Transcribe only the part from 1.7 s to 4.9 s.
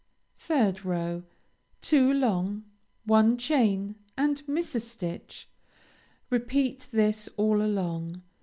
Two long, one chain and miss a